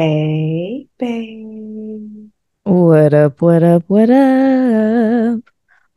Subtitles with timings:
[0.00, 2.30] Hey, babe.
[2.62, 5.40] What up, what up, what up?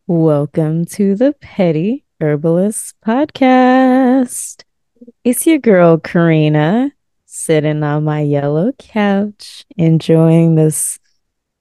[0.07, 4.63] Welcome to the Petty Herbalist Podcast.
[5.23, 6.93] It's your girl, Karina,
[7.27, 10.97] sitting on my yellow couch, enjoying this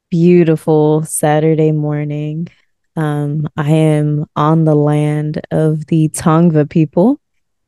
[0.09, 2.49] beautiful Saturday morning.
[2.97, 7.21] Um, I am on the land of the Tongva people,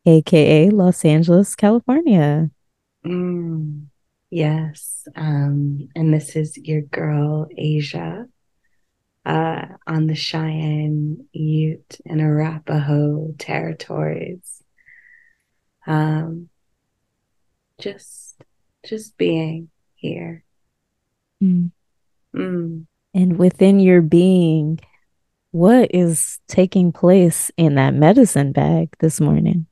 [0.07, 2.51] aka Los Angeles, California.
[3.05, 3.89] Mm,
[4.33, 5.07] yes.
[5.15, 8.27] Um, and this is your girl, Asia,
[9.27, 14.63] uh, on the Cheyenne, Ute, and Arapaho territories.
[15.87, 16.49] Um,
[17.79, 18.43] just,
[18.85, 20.45] just being here.
[21.43, 21.71] Mm.
[22.35, 22.87] Mm.
[23.13, 24.81] And within your being,
[25.51, 29.67] what is taking place in that medicine bag this morning?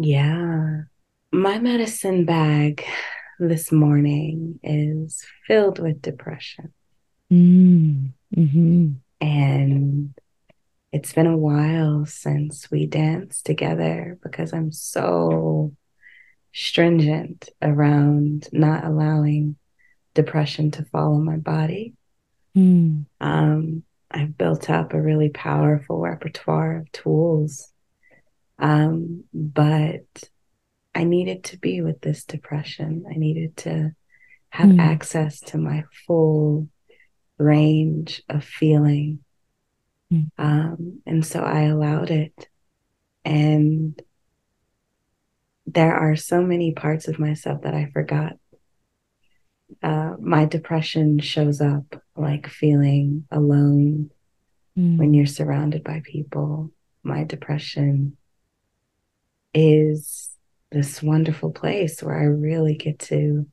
[0.00, 0.82] Yeah.
[1.30, 2.86] My medicine bag
[3.38, 6.72] this morning is filled with depression.
[7.32, 8.88] Mm, hmm
[9.20, 10.14] And
[10.92, 15.74] it's been a while since we danced together because I'm so
[16.52, 19.56] stringent around not allowing
[20.14, 21.94] depression to follow my body.
[22.56, 23.04] Mm.
[23.20, 27.70] Um, I've built up a really powerful repertoire of tools.
[28.58, 30.02] Um, but
[30.98, 33.04] I needed to be with this depression.
[33.08, 33.92] I needed to
[34.50, 34.80] have Mm.
[34.80, 36.68] access to my full
[37.38, 39.20] range of feeling.
[40.12, 40.30] Mm.
[40.38, 42.48] Um, and so I allowed it.
[43.24, 44.00] And
[45.66, 48.32] there are so many parts of myself that I forgot.
[49.80, 54.10] Uh, my depression shows up like feeling alone
[54.76, 54.96] Mm.
[54.98, 56.72] when you're surrounded by people.
[57.04, 58.16] My depression
[59.54, 60.27] is
[60.70, 63.46] this wonderful place where I really get to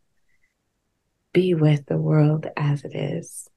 [1.34, 3.48] be with the world as it is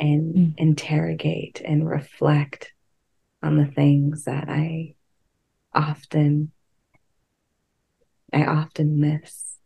[0.00, 0.54] and Mm.
[0.58, 2.72] interrogate and reflect
[3.42, 4.94] on the things that I
[5.72, 6.50] often
[8.32, 9.58] I often miss.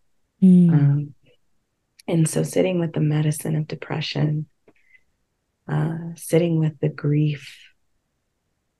[0.42, 0.70] Mm.
[0.72, 1.14] Um,
[2.06, 4.46] and so sitting with the medicine of depression,
[5.66, 7.58] uh, sitting with the grief,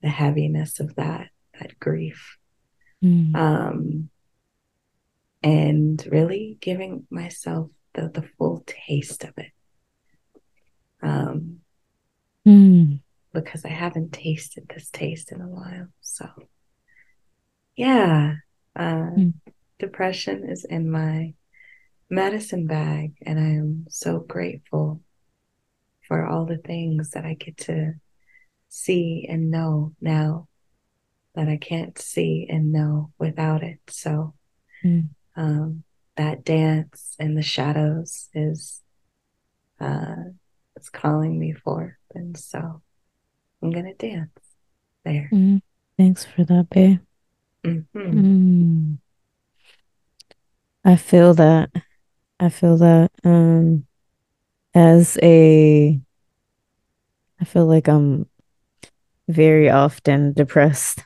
[0.03, 2.37] the heaviness of that, that grief,
[3.03, 3.35] Mm.
[3.37, 4.11] um,
[5.43, 9.53] and really giving myself the, the full taste of it.
[11.03, 11.61] Um,
[12.47, 13.01] Mm.
[13.35, 15.89] because I haven't tasted this taste in a while.
[16.01, 16.27] So,
[17.77, 18.37] yeah,
[18.75, 19.35] uh, Mm.
[19.79, 21.35] depression is in my
[22.09, 25.03] medicine bag, and I am so grateful
[26.07, 27.95] for all the things that I get to
[28.71, 30.49] see and know now
[31.35, 33.81] that I can't see and know without it.
[33.89, 34.35] So,
[34.83, 35.11] Mm.
[35.39, 35.85] Um,
[36.17, 38.83] that dance in the shadows is
[39.81, 40.17] uh,
[40.77, 42.83] it's calling me forth, and so
[43.63, 44.31] I'm gonna dance
[45.05, 45.31] there.
[45.33, 45.63] Mm.
[45.97, 47.01] Thanks for that, babe.
[47.65, 47.87] Mhm.
[47.95, 48.99] Mm.
[50.85, 51.71] I feel that.
[52.41, 53.11] I feel that.
[53.25, 53.87] Um,
[54.75, 56.01] as a,
[57.41, 58.27] I feel like I'm
[59.29, 61.05] very often depressed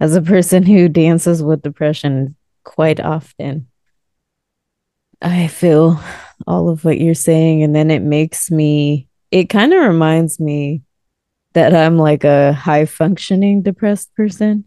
[0.00, 2.36] as a person who dances with depression
[2.66, 3.68] quite often.
[5.22, 5.98] I feel
[6.46, 10.82] all of what you're saying, and then it makes me, it kind of reminds me
[11.54, 14.64] that I'm like a high functioning depressed person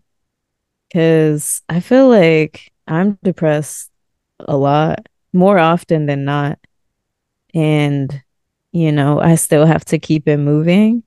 [0.87, 3.91] because I feel like I'm depressed
[4.39, 6.57] a lot more often than not.
[7.53, 8.23] And,
[8.71, 11.03] you know, I still have to keep it moving.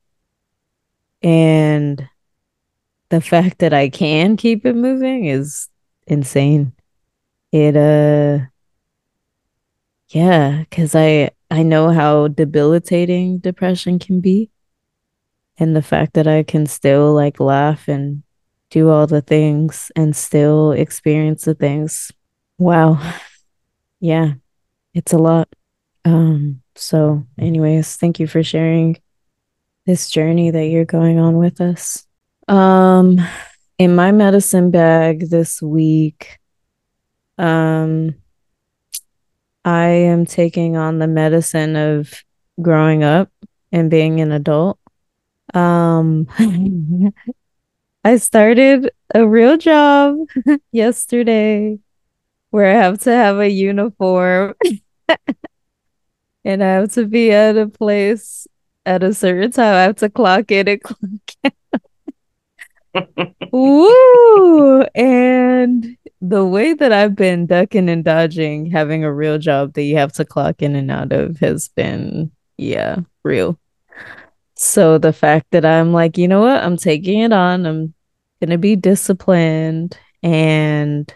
[1.23, 2.09] And
[3.09, 5.69] the fact that I can keep it moving is
[6.07, 6.73] insane.
[7.53, 8.47] It, uh,
[10.09, 14.51] yeah, because I, I know how debilitating depression can be.
[15.59, 18.23] And the fact that I can still like laugh and
[18.71, 22.11] do all the things and still experience the things.
[22.59, 22.99] Wow.
[24.05, 24.33] Yeah,
[24.95, 25.49] it's a lot.
[26.05, 29.01] Um, so anyways, thank you for sharing
[29.87, 32.05] this journey that you're going on with us.
[32.49, 33.21] Um,
[33.79, 36.41] in my medicine bag this week,
[37.39, 38.15] um,
[39.65, 42.25] I am taking on the medicine of
[42.61, 43.31] growing up
[43.71, 44.79] and being an adult.
[45.55, 46.27] Um,
[48.05, 50.17] I started a real job
[50.73, 51.79] yesterday
[52.51, 54.55] where I have to have a uniform
[56.45, 58.47] and I have to be at a place
[58.85, 59.75] at a certain time.
[59.75, 61.01] I have to clock in and clock
[61.45, 61.53] out.
[63.53, 64.83] Woo!
[64.95, 69.97] And the way that I've been ducking and dodging having a real job that you
[69.97, 73.59] have to clock in and out of has been, yeah, real.
[74.55, 77.93] So the fact that I'm like, you know what, I'm taking it on, I'm
[78.41, 81.13] gonna be disciplined, and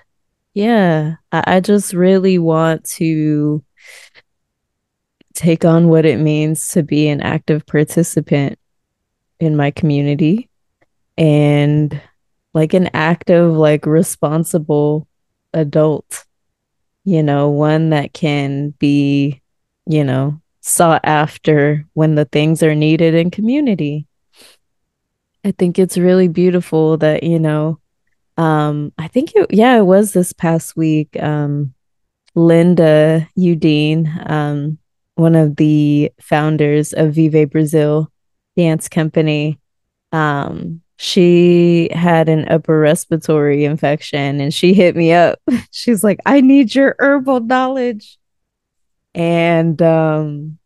[0.54, 3.64] yeah, I, I just really want to
[5.34, 8.58] take on what it means to be an active participant
[9.38, 10.48] in my community.
[11.16, 12.00] And
[12.56, 15.06] like an active, like responsible
[15.52, 16.24] adult,
[17.04, 19.42] you know, one that can be,
[19.84, 24.06] you know, sought after when the things are needed in community.
[25.44, 27.78] I think it's really beautiful that, you know,
[28.38, 31.14] um, I think it, yeah, it was this past week.
[31.22, 31.74] Um,
[32.34, 34.78] Linda Yudin, um,
[35.16, 38.10] one of the founders of Viver Brasil
[38.56, 39.60] dance company,
[40.10, 45.38] um, she had an upper respiratory infection and she hit me up.
[45.70, 48.18] She's like, I need your herbal knowledge.
[49.14, 50.58] And um,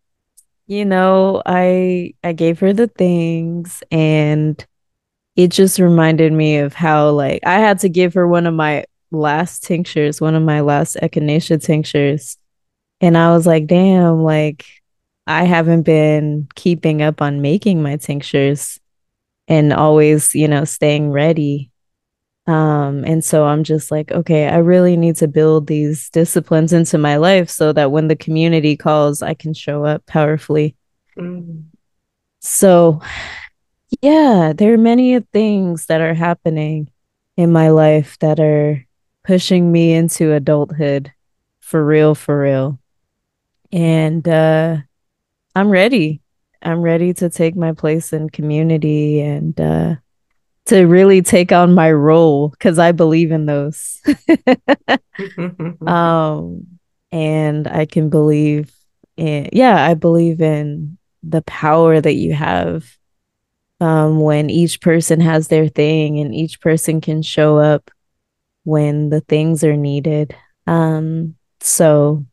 [0.67, 4.65] you know, I I gave her the things and
[5.37, 8.85] it just reminded me of how like I had to give her one of my
[9.11, 12.37] last tinctures, one of my last echinacea tinctures.
[13.01, 14.65] And I was like, damn, like
[15.27, 18.80] I haven't been keeping up on making my tinctures
[19.51, 21.73] and always, you know, staying ready.
[22.47, 26.99] Um, and so I'm just like, okay, I really need to build these disciplines into
[26.99, 30.77] my life so that when the community calls, I can show up powerfully.
[31.19, 31.65] Mm.
[32.41, 33.01] So,
[34.01, 36.89] yeah, there are many things that are happening
[37.37, 38.87] in my life that are
[39.25, 41.13] pushing me into adulthood
[41.59, 42.79] for real, for real.
[43.73, 44.77] And uh,
[45.57, 46.21] I'm ready.
[46.63, 49.95] I'm ready to take my place in community and uh,
[50.67, 54.01] to really take on my role because I believe in those.
[55.87, 56.67] um,
[57.13, 58.73] and I can believe
[59.17, 62.87] in, yeah, I believe in the power that you have
[63.81, 67.91] um, when each person has their thing and each person can show up
[68.65, 70.37] when the things are needed.
[70.67, 72.25] Um, so,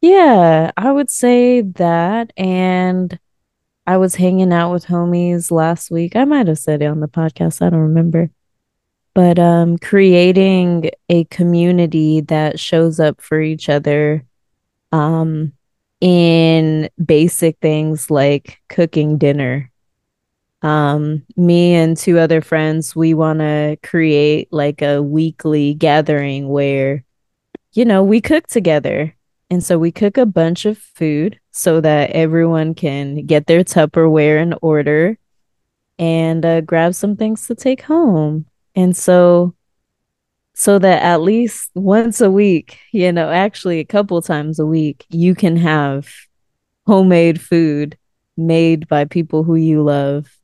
[0.00, 2.32] yeah, I would say that.
[2.36, 3.18] And
[3.86, 6.16] I was hanging out with homies last week.
[6.16, 7.60] I might have said it on the podcast.
[7.64, 8.30] I don't remember.
[9.14, 14.24] But um creating a community that shows up for each other
[14.92, 15.52] um
[16.00, 19.70] in basic things like cooking dinner.
[20.62, 27.04] Um me and two other friends, we want to create like a weekly gathering where
[27.72, 29.14] you know, we cook together
[29.50, 34.42] and so we cook a bunch of food so that everyone can get their Tupperware
[34.42, 35.16] in order
[36.00, 38.44] and uh, grab some things to take home.
[38.74, 39.54] And so,
[40.54, 45.06] so that at least once a week, you know, actually a couple times a week,
[45.10, 46.12] you can have
[46.88, 47.96] homemade food
[48.36, 50.36] made by people who you love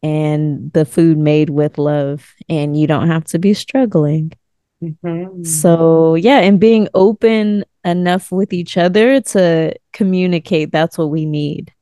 [0.00, 4.32] and the food made with love, and you don't have to be struggling.
[4.80, 5.42] Mm-hmm.
[5.42, 11.72] So, yeah, and being open enough with each other to communicate that's what we need.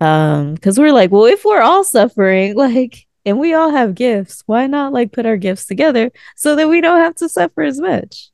[0.00, 4.42] Um, because we're like, well, if we're all suffering, like, and we all have gifts,
[4.46, 7.80] why not like put our gifts together so that we don't have to suffer as
[7.80, 8.30] much?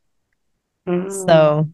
[0.86, 1.26] Mm.
[1.26, 1.70] So,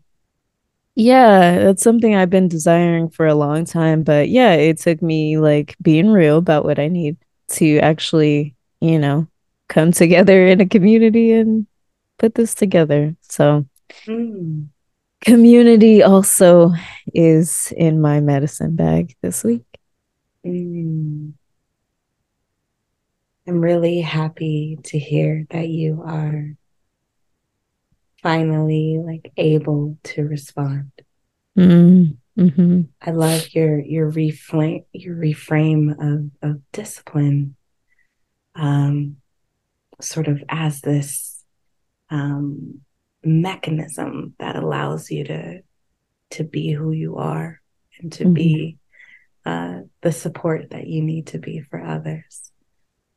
[0.94, 4.02] yeah, that's something I've been desiring for a long time.
[4.02, 7.16] But yeah, it took me like being real about what I need
[7.48, 9.26] to actually, you know,
[9.68, 11.66] come together in a community and
[12.18, 13.14] put this together.
[13.22, 13.66] So,
[14.06, 14.68] mm.
[15.22, 16.72] Community also
[17.14, 19.64] is in my medicine bag this week.
[20.44, 21.32] Mm.
[23.46, 26.54] I'm really happy to hear that you are
[28.22, 30.92] finally like able to respond.
[31.58, 37.56] Mm, hmm I love your your reframe your reframe of of discipline,
[38.54, 39.16] um,
[40.00, 41.44] sort of as this
[42.10, 42.80] um,
[43.24, 45.62] mechanism that allows you to
[46.30, 47.60] to be who you are
[48.00, 48.32] and to mm-hmm.
[48.32, 48.78] be
[49.44, 52.50] uh, the support that you need to be for others.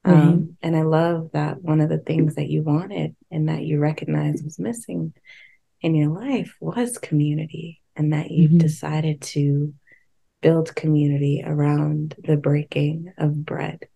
[0.06, 0.20] Mm-hmm.
[0.20, 3.80] Um, and I love that one of the things that you wanted and that you
[3.80, 5.14] recognized was missing
[5.82, 8.58] in your life was community, and that you've mm-hmm.
[8.60, 9.74] decided to
[10.42, 13.88] build community around the breaking of bread.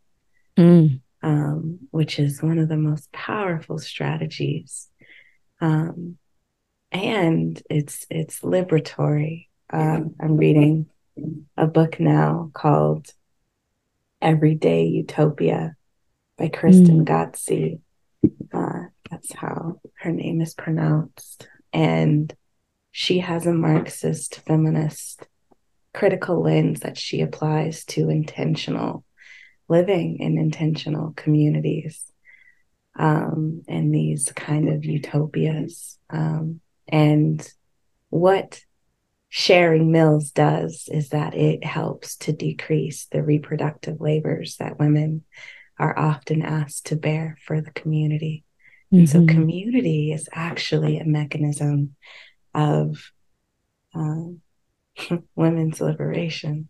[0.58, 4.88] Mm um, which is one of the most powerful strategies.
[5.62, 6.18] Um,
[6.92, 9.48] and it's it's liberatory.
[9.72, 10.88] Um, I'm reading
[11.58, 13.14] a book now called
[14.22, 15.76] Everyday Utopia
[16.38, 17.08] by Kristen mm.
[17.08, 17.80] Ghodsee.
[18.54, 21.48] Uh, that's how her name is pronounced.
[21.72, 22.34] And
[22.92, 25.28] she has a Marxist feminist
[25.94, 29.04] critical lens that she applies to intentional
[29.68, 32.09] living in intentional communities
[33.00, 35.98] um, and these kind of utopias.
[36.10, 37.48] Um, and
[38.10, 38.62] what
[39.30, 45.24] sharing Mills does is that it helps to decrease the reproductive labors that women
[45.80, 48.44] are often asked to bear for the community.
[48.88, 48.98] Mm-hmm.
[48.98, 49.36] And so, mm-hmm.
[49.36, 51.96] community is actually a mechanism
[52.54, 53.12] of
[53.96, 54.42] um,
[55.36, 56.68] women's liberation.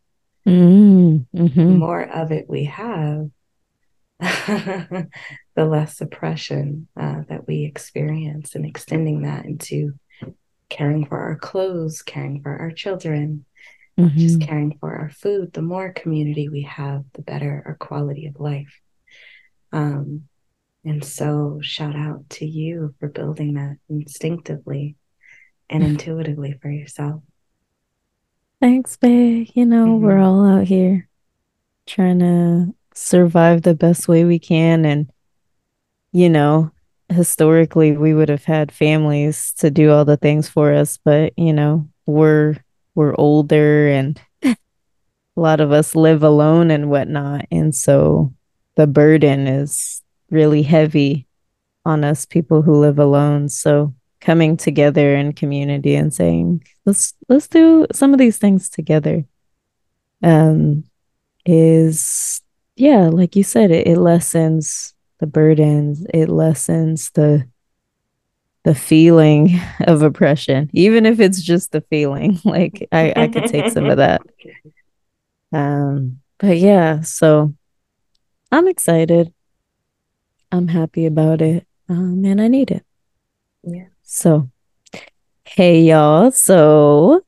[0.48, 1.48] Mm-hmm.
[1.48, 3.30] The more of it we have,
[5.60, 9.92] the less suppression uh, that we experience, and extending that into
[10.70, 13.44] caring for our clothes, caring for our children,
[14.00, 14.18] mm-hmm.
[14.18, 15.52] just caring for our food.
[15.52, 18.80] The more community we have, the better our quality of life.
[19.74, 20.30] Um,
[20.86, 24.96] and so, shout out to you for building that instinctively
[25.70, 27.22] and intuitively for yourself.
[28.62, 29.50] Thanks, babe.
[29.56, 30.06] You know, mm-hmm.
[30.06, 31.10] we're all out here
[31.86, 34.86] trying to survive the best way we can.
[34.86, 35.12] And,
[36.12, 36.72] you know,
[37.10, 41.54] historically, we would have had families to do all the things for us, but, you
[41.54, 42.58] know, we're
[42.96, 44.56] we're older and a
[45.36, 47.46] lot of us live alone and whatnot.
[47.52, 48.34] And so
[48.76, 51.28] the burden is really heavy
[51.86, 53.48] on us people who live alone.
[53.48, 59.24] So coming together in community and saying let's let's do some of these things together
[60.24, 60.84] um
[61.46, 62.42] is
[62.76, 67.48] yeah like you said it, it lessens the burdens it lessens the
[68.64, 73.72] the feeling of oppression even if it's just the feeling like i i could take
[73.72, 74.22] some of that.
[75.52, 77.54] Um but yeah so
[78.52, 79.34] i'm excited.
[80.52, 82.86] I'm happy about it um and i need it.
[83.64, 83.88] Yeah.
[84.04, 84.50] So,
[85.46, 86.32] hey, y'all.
[86.32, 87.26] So,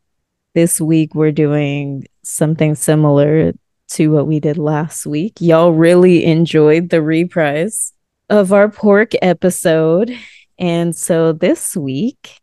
[0.54, 3.54] this week we're doing something similar
[3.92, 5.34] to what we did last week.
[5.40, 7.94] Y'all really enjoyed the reprise
[8.30, 10.16] of our pork episode.
[10.58, 12.40] And so, this week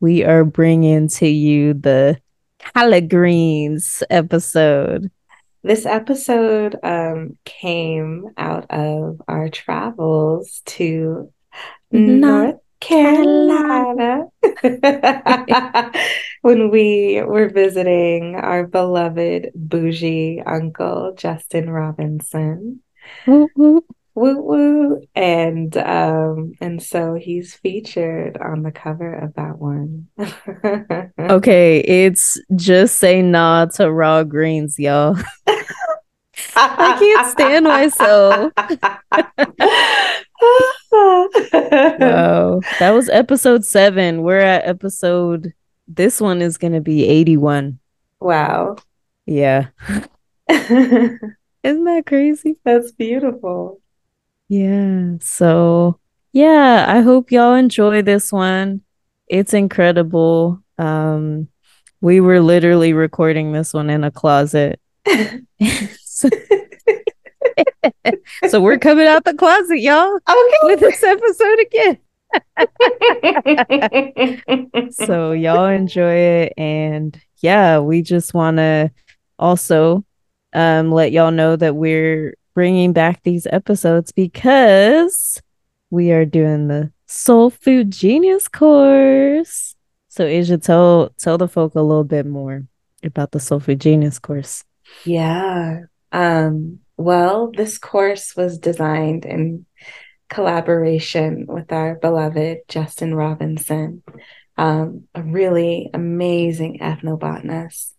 [0.00, 2.20] we are bringing to you the
[2.74, 5.10] collard greens episode.
[5.62, 11.32] This episode um, came out of our travels to
[11.90, 14.24] North Carolina.
[16.42, 22.80] when we were visiting our beloved bougie uncle, Justin Robinson.
[23.26, 23.84] Woo woo.
[24.14, 25.02] Woo woo.
[25.14, 30.08] And um, and so he's featured on the cover of that one.
[31.18, 35.16] okay, it's just say nah to raw greens, y'all.
[36.56, 38.52] I can't stand myself.
[41.52, 42.60] wow.
[42.78, 44.22] That was episode seven.
[44.22, 45.52] We're at episode,
[45.86, 47.78] this one is going to be 81.
[48.20, 48.76] Wow.
[49.26, 49.68] Yeah.
[50.48, 52.56] Isn't that crazy?
[52.64, 53.80] That's beautiful.
[54.48, 55.14] Yeah.
[55.20, 55.98] So,
[56.32, 58.82] yeah, I hope y'all enjoy this one.
[59.28, 60.62] It's incredible.
[60.78, 61.48] Um,
[62.00, 64.80] we were literally recording this one in a closet.
[68.48, 70.14] so, we're coming out the closet, y'all.
[70.14, 70.58] Okay.
[70.62, 71.98] With this episode again.
[74.90, 76.52] so y'all enjoy it.
[76.56, 78.90] And yeah, we just want to
[79.38, 80.04] also
[80.52, 85.40] um, let y'all know that we're bringing back these episodes because
[85.90, 89.74] we are doing the Soul Food Genius course.
[90.08, 92.64] So Asia, tell tell the folk a little bit more
[93.04, 94.64] about the Soul Food Genius course.
[95.04, 95.82] Yeah.
[96.12, 99.64] Um well, this course was designed in
[100.28, 104.02] collaboration with our beloved Justin Robinson,
[104.58, 107.92] um, a really amazing ethnobotanist.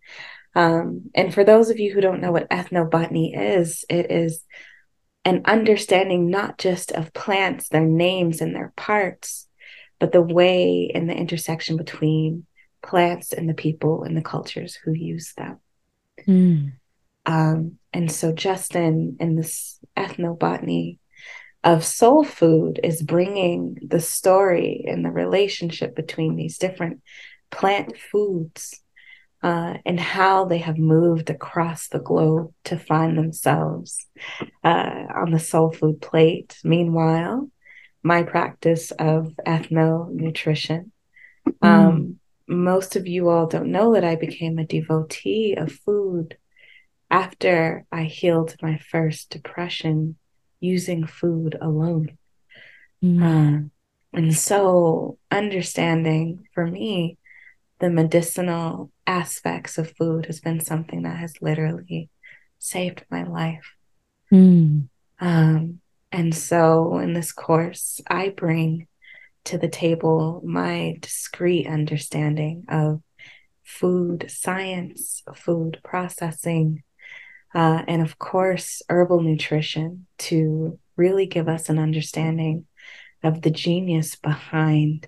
[0.53, 4.43] Um, and for those of you who don't know what ethnobotany is, it is
[5.23, 9.47] an understanding not just of plants, their names and their parts,
[9.99, 12.45] but the way and the intersection between
[12.83, 15.59] plants and the people and the cultures who use them.
[16.27, 16.73] Mm.
[17.25, 20.99] Um, and so Justin in this ethnobotany
[21.63, 27.01] of soul food is bringing the story and the relationship between these different
[27.51, 28.81] plant foods
[29.41, 34.05] uh, and how they have moved across the globe to find themselves
[34.63, 36.57] uh, on the soul food plate.
[36.63, 37.49] Meanwhile,
[38.03, 40.91] my practice of ethno nutrition.
[41.47, 41.67] Mm.
[41.67, 46.37] Um, most of you all don't know that I became a devotee of food
[47.09, 50.15] after I healed my first depression
[50.59, 52.17] using food alone.
[53.03, 53.23] Mm.
[53.23, 53.69] Uh,
[54.11, 57.17] And so, understanding for me
[57.79, 62.09] the medicinal aspects of food has been something that has literally
[62.57, 63.73] saved my life.
[64.31, 64.89] Mm.
[65.19, 65.79] Um,
[66.11, 68.87] and so, in this course, I bring
[69.45, 73.01] to the table my discrete understanding of
[73.63, 76.83] food science, food processing,
[77.53, 82.65] uh, and of course, herbal nutrition to really give us an understanding
[83.23, 85.07] of the genius behind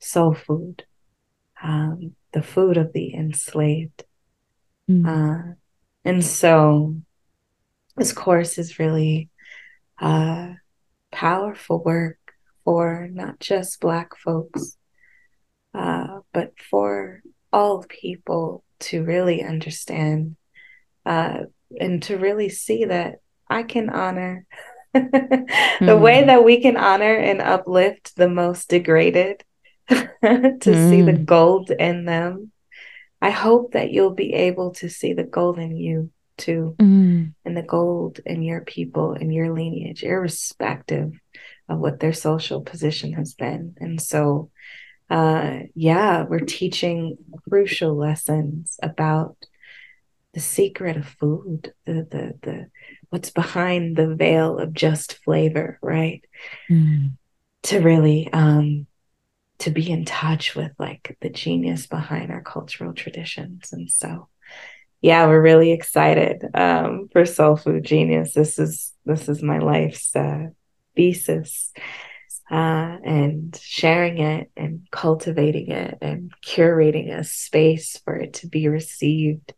[0.00, 0.84] soul food,
[1.62, 4.04] um, the food of the enslaved.
[4.90, 5.06] Mm.
[5.06, 5.54] Uh,
[6.04, 6.96] and so,
[7.96, 9.28] this course is really
[10.00, 10.52] uh,
[11.10, 12.18] powerful work
[12.64, 14.76] for not just Black folks,
[15.74, 17.20] uh, but for
[17.52, 20.36] all people to really understand
[21.04, 21.44] uh,
[21.78, 23.16] and to really see that
[23.48, 24.46] I can honor
[24.94, 25.00] the
[25.80, 26.00] mm.
[26.00, 29.44] way that we can honor and uplift the most degraded
[29.88, 30.90] to mm.
[30.90, 31.24] see the hmm.
[31.24, 32.52] gold in them.
[33.20, 37.32] I hope that you'll be able to see the gold in you too, mm.
[37.44, 41.12] and the gold in your people and your lineage, irrespective
[41.68, 43.74] of what their social position has been.
[43.78, 44.50] And so,
[45.10, 49.36] uh, yeah, we're teaching crucial lessons about
[50.34, 52.66] the secret of food, the the the
[53.10, 56.24] what's behind the veil of just flavor, right?
[56.70, 57.12] Mm.
[57.64, 58.86] To really um
[59.58, 63.72] to be in touch with like the genius behind our cultural traditions.
[63.72, 64.28] And so
[65.00, 68.34] yeah, we're really excited um, for Soul Food Genius.
[68.34, 70.48] This is this is my life's uh,
[70.96, 71.72] thesis,
[72.50, 78.66] uh, and sharing it and cultivating it and curating a space for it to be
[78.68, 79.54] received,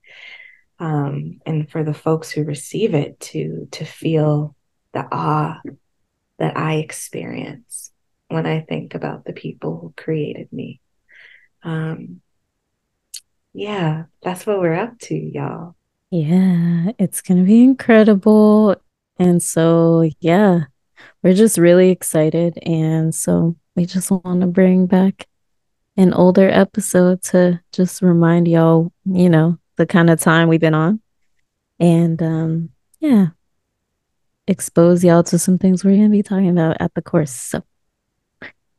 [0.81, 4.57] um, and for the folks who receive it to to feel
[4.93, 5.61] the awe
[6.39, 7.93] that I experience
[8.29, 10.81] when I think about the people who created me.
[11.63, 12.23] Um,
[13.53, 15.77] yeah, that's what we're up to, y'all.
[16.11, 18.77] Yeah, it's to be incredible.
[19.19, 20.63] And so, yeah,
[21.23, 22.59] we're just really excited.
[22.63, 25.27] And so, we just want to bring back
[25.97, 30.75] an older episode to just remind y'all, you know, the kind of time we've been
[30.75, 31.01] on.
[31.79, 33.29] And um, yeah,
[34.47, 37.33] expose y'all to some things we're going to be talking about at the course.
[37.33, 37.63] So,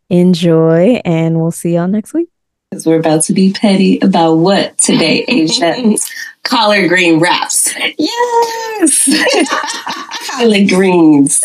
[0.10, 2.31] enjoy, and we'll see y'all next week.
[2.72, 5.76] Because we're about to be petty about what today, Asia?
[6.44, 7.76] Collard green wraps.
[7.98, 9.10] Yes.
[10.32, 11.44] Collard greens.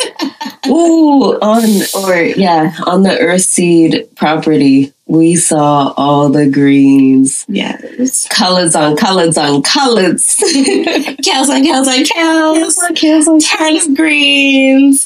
[0.69, 1.65] Ooh, on
[1.97, 7.45] or yeah, on the Earthseed property, we saw all the greens.
[7.49, 8.29] Yes.
[8.29, 10.37] Colors on colors on colors.
[11.25, 12.77] cows on cows on cows.
[12.77, 15.05] Cows on cows on turnip greens.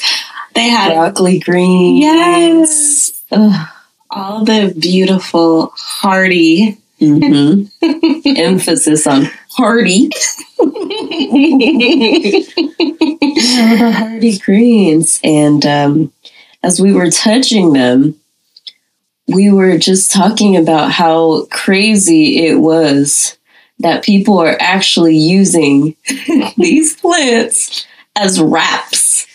[0.54, 2.04] They had broccoli greens.
[2.04, 3.24] Yes.
[3.30, 3.69] Ugh
[4.11, 7.66] all the beautiful, hearty mm-hmm.
[8.37, 10.11] emphasis on hearty.
[13.79, 15.20] the hearty greens.
[15.23, 16.12] And um,
[16.62, 18.16] as we were touching them,
[19.29, 23.37] we were just talking about how crazy it was
[23.79, 25.96] that people are actually using
[26.57, 29.27] these plants as wraps.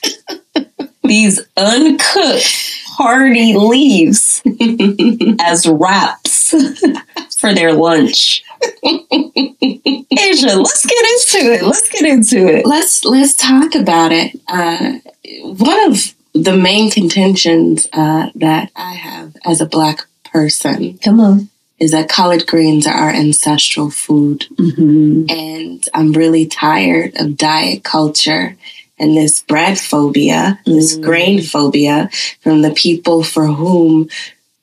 [1.04, 4.42] these uncooked hearty leaves
[5.40, 6.52] as wraps
[7.38, 8.44] for their lunch.
[8.84, 11.64] Asia, let's get into it.
[11.64, 12.66] Let's get into it.
[12.66, 14.40] Let's let's talk about it.
[14.48, 15.00] Uh,
[15.44, 21.50] one of the main contentions uh, that I have as a black person, come on,
[21.80, 25.26] is that collard greens are our ancestral food, mm-hmm.
[25.30, 28.58] and I'm really tired of diet culture
[28.98, 30.74] and this bread phobia, mm.
[30.74, 32.10] this grain phobia
[32.42, 34.10] from the people for whom,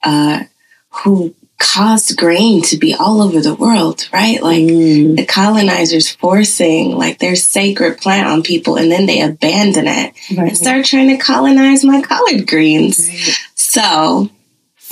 [0.03, 0.45] uh,
[0.91, 4.43] who caused grain to be all over the world, right?
[4.43, 5.17] Like mm.
[5.17, 10.49] the colonizers forcing like their sacred plant on people and then they abandon it right.
[10.49, 13.09] and start trying to colonize my collard greens.
[13.09, 13.37] Right.
[13.55, 14.29] So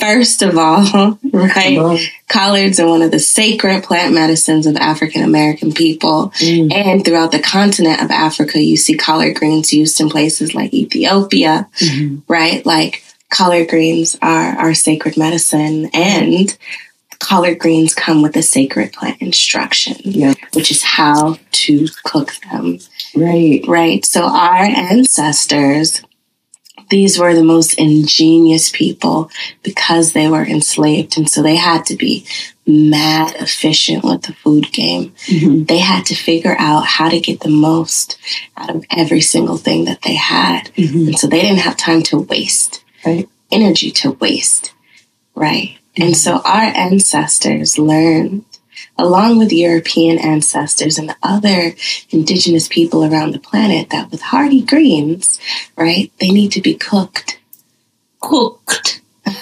[0.01, 5.71] First of all, right, collards are one of the sacred plant medicines of African American
[5.71, 6.31] people.
[6.37, 6.73] Mm.
[6.73, 11.69] And throughout the continent of Africa, you see collard greens used in places like Ethiopia,
[11.77, 12.19] mm-hmm.
[12.27, 12.65] right?
[12.65, 16.57] Like collard greens are our sacred medicine and
[17.19, 19.95] collard greens come with a sacred plant instruction,
[20.53, 22.79] which is how to cook them.
[23.15, 23.61] Right.
[23.67, 24.03] Right.
[24.03, 26.01] So our ancestors
[26.91, 29.31] these were the most ingenious people
[29.63, 31.17] because they were enslaved.
[31.17, 32.25] And so they had to be
[32.67, 35.09] mad efficient with the food game.
[35.25, 35.63] Mm-hmm.
[35.63, 38.19] They had to figure out how to get the most
[38.55, 40.65] out of every single thing that they had.
[40.75, 41.07] Mm-hmm.
[41.07, 42.83] And so they didn't have time to waste.
[43.03, 43.27] Right.
[43.51, 44.73] energy to waste,
[45.35, 45.77] right?
[45.97, 48.45] And so our ancestors learned,
[49.01, 51.73] along with European ancestors and other
[52.09, 55.39] indigenous people around the planet, that with hardy greens,
[55.75, 57.39] right, they need to be cooked.
[58.19, 59.01] Cooked.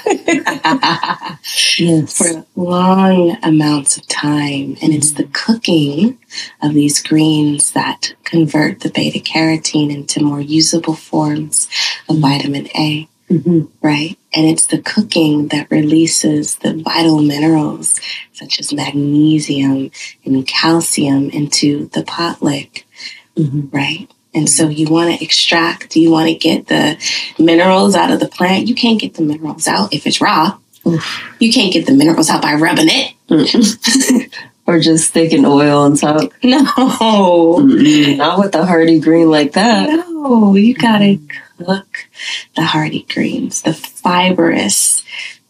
[1.78, 2.18] Yes.
[2.18, 4.76] for long amounts of time.
[4.82, 6.18] And it's the cooking
[6.62, 11.70] of these greens that convert the beta carotene into more usable forms
[12.10, 13.68] of vitamin A, Mhm.
[13.82, 14.18] right?
[14.34, 18.00] And it's the cooking that releases the vital minerals
[18.34, 19.92] such as magnesium
[20.26, 22.86] and calcium into the pot lick,
[23.38, 23.68] Mhm.
[23.72, 24.08] right?
[24.34, 26.98] And so you want to extract, you want to get the
[27.40, 28.68] minerals out of the plant.
[28.68, 30.56] You can't get the minerals out if it's raw.
[31.40, 33.14] You can't get the minerals out by rubbing it.
[34.68, 36.32] Or just sticking oil on top.
[36.44, 36.62] No.
[36.64, 38.18] Mm-mm.
[38.18, 39.90] Not with the hardy green like that.
[40.22, 41.20] No, you gotta
[41.58, 42.08] cook
[42.56, 43.62] the hardy greens.
[43.62, 45.04] The fibrous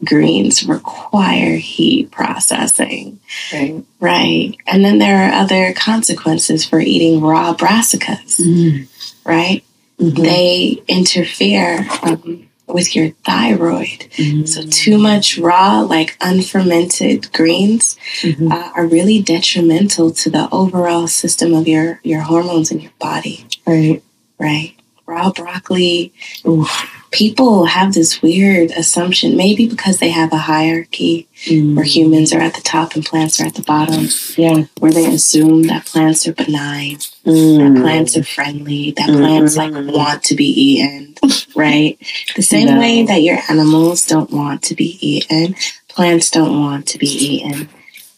[0.06, 3.20] greens require heat processing,
[3.52, 3.84] Right.
[4.00, 4.54] right?
[4.68, 8.84] And then there are other consequences for eating raw brassicas, Mm-hmm.
[9.30, 9.64] right?
[9.98, 14.08] They interfere um, with your thyroid.
[14.46, 18.50] So, too much raw, like unfermented greens Mhm.
[18.52, 23.46] uh, are really detrimental to the overall system of your, your hormones in your body,
[23.66, 24.02] Right.
[24.40, 24.76] Right?
[25.06, 26.14] Raw broccoli,
[26.48, 26.70] Oof.
[27.10, 31.76] people have this weird assumption, maybe because they have a hierarchy mm.
[31.76, 34.66] where humans are at the top and plants are at the bottom, Yeah.
[34.80, 37.82] where they assume that plants are benign, that Mm.
[37.82, 39.20] plants are friendly, that mm-hmm.
[39.20, 41.16] plants like want to be eaten,
[41.56, 41.98] right?
[42.36, 45.56] The same way that your animals don't want to be eaten,
[45.88, 47.68] plants don't want to be eaten.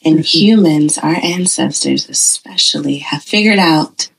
[0.04, 0.24] And mm-hmm.
[0.24, 4.10] humans, our ancestors especially, have figured out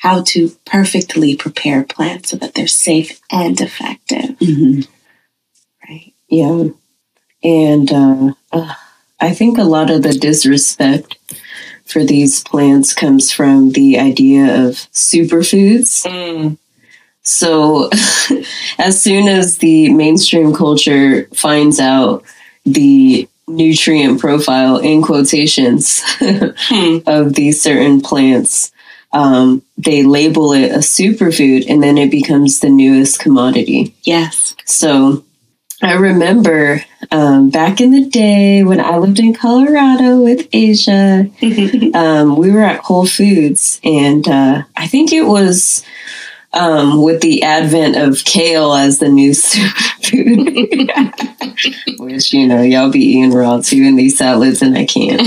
[0.00, 4.86] how to perfectly prepare plants so that they're safe and effective, Mhm.
[5.88, 6.12] right?
[6.28, 6.68] Yeah.
[7.42, 8.74] And uh, uh,
[9.20, 11.18] I think a lot of the disrespect
[11.84, 16.56] for these plants comes from the idea of superfoods.
[17.22, 17.90] So,
[18.78, 22.24] as soon as the mainstream culture finds out
[22.64, 26.02] the nutrient profile in quotations
[27.06, 28.72] of these certain plants,
[29.12, 33.94] um, they label it a superfood and then it becomes the newest commodity.
[34.02, 34.54] Yes.
[34.64, 35.24] So
[35.82, 41.30] I remember um, back in the day when I lived in Colorado with Asia,
[41.94, 45.82] um, we were at Whole Foods, and uh, I think it was
[46.52, 50.90] um, with the advent of kale as the new superfood,
[51.98, 55.20] which you know y'all be eating raw too in these salads, and I can't.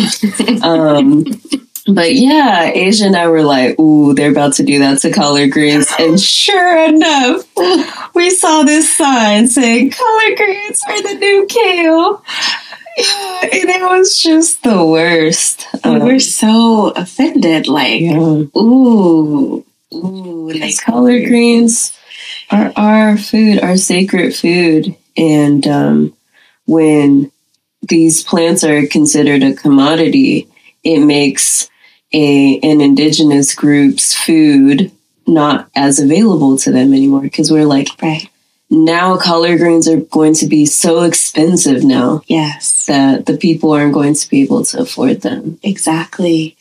[1.87, 5.11] Um, but yeah, Asia and I were like, ooh, they're about to do that to
[5.11, 5.87] collard greens.
[5.99, 7.45] And sure enough,
[8.15, 12.23] we saw this sign saying collard greens are the new kale.
[12.95, 15.67] Yeah, and it was just the worst.
[15.83, 18.17] we Um, were so offended, like, yeah.
[18.55, 21.97] ooh, ooh, These collard greens
[22.51, 24.95] are our food, our sacred food.
[25.17, 26.13] And um,
[26.67, 27.31] when
[27.81, 30.47] these plants are considered a commodity,
[30.83, 31.69] it makes
[32.13, 34.91] a an indigenous group's food
[35.26, 38.28] not as available to them anymore because we're like Right.
[38.69, 42.86] now collard greens are going to be so expensive now Yes.
[42.88, 45.60] that the people aren't going to be able to afford them.
[45.63, 46.56] Exactly.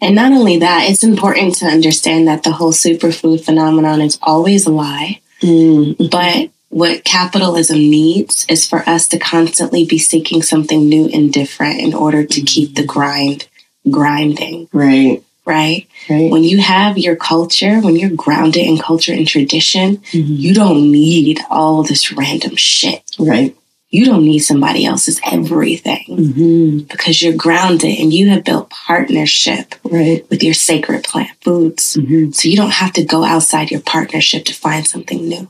[0.00, 4.66] And not only that, it's important to understand that the whole superfood phenomenon is always
[4.66, 5.20] a lie.
[5.42, 11.32] Mm, But what capitalism needs is for us to constantly be seeking something new and
[11.32, 13.47] different in order to keep the grind
[13.90, 15.86] grinding, right, right?
[16.10, 16.30] right.
[16.30, 20.38] When you have your culture, when you're grounded in culture and tradition, Mhm.
[20.38, 23.02] you don't need all this random shit.
[23.18, 23.54] Right.
[23.90, 29.74] You don't need somebody else's everything hmm because you're grounded and you have built partnership
[29.82, 30.24] Right.
[30.28, 31.96] with your sacred plant foods.
[31.98, 32.34] Mhm.
[32.34, 35.48] So you don't have to go outside your partnership to find something new.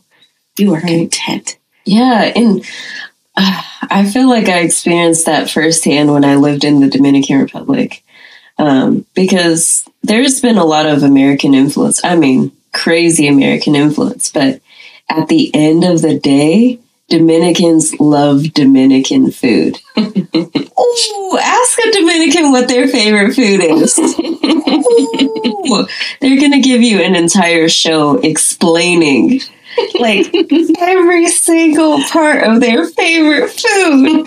[0.57, 0.87] You are Right.
[1.11, 1.57] content.
[1.85, 2.63] Yeah, and
[3.37, 8.03] uh, I feel like I experienced that firsthand when I lived in the Dominican Republic,
[8.59, 12.05] um, because there's been a lot of American influence.
[12.05, 14.61] I mean, crazy American influence, but
[15.09, 19.79] at the end of the day, Dominicans love Dominican food.
[19.99, 23.99] Ooh, ask a Dominican what their favorite food is.
[23.99, 25.87] Ooh,
[26.21, 29.41] they're gonna give you an entire show explaining
[29.99, 30.27] like
[30.79, 34.25] every single part of their favorite food.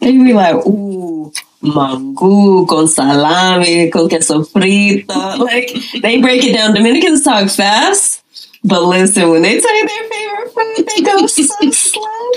[0.00, 1.32] They'd be like, ooh,
[1.64, 5.38] mangú con salami, con queso frito.
[5.38, 5.72] Like
[6.02, 6.74] they break it down.
[6.74, 8.22] Dominicans talk fast,
[8.62, 12.30] but listen, when they tell you their favorite food, they go so slow.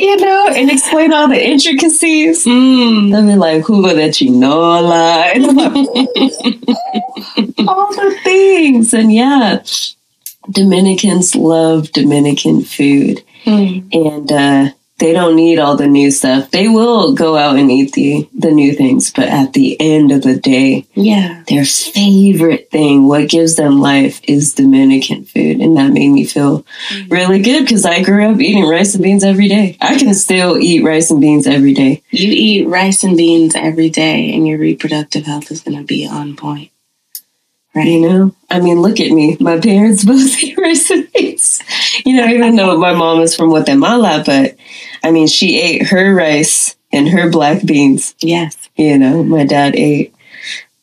[0.00, 2.44] you know, and explain all the intricacies.
[2.44, 3.12] Mm.
[3.12, 5.30] They'll be like, Jugo de chinola.
[5.34, 5.76] And like,
[7.68, 8.94] all the things.
[8.94, 9.62] And yeah,
[10.50, 13.22] Dominicans love Dominican food.
[13.44, 13.94] Mm.
[13.94, 16.50] And uh, they don't need all the new stuff.
[16.50, 20.22] They will go out and eat the, the new things, but at the end of
[20.22, 21.42] the day, Yeah.
[21.48, 25.60] their favorite thing, what gives them life, is Dominican food.
[25.60, 27.10] And that made me feel mm.
[27.10, 29.76] really good because I grew up eating rice and beans every day.
[29.80, 32.02] I can still eat rice and beans every day.
[32.10, 36.06] You eat rice and beans every day, and your reproductive health is going to be
[36.06, 36.69] on point.
[37.74, 39.36] You know, I mean, look at me.
[39.38, 40.90] My parents both eat rice.
[42.04, 44.56] You know, even though my mom is from Guatemala, but
[45.04, 48.14] I mean, she ate her rice and her black beans.
[48.20, 48.56] Yes.
[48.76, 50.14] You know, my dad ate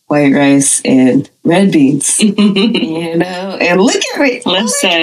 [0.08, 2.20] white rice and red beans.
[2.22, 4.42] you know, and look at me.
[4.46, 5.02] Listen,